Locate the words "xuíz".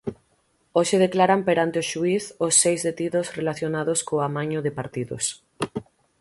1.91-2.23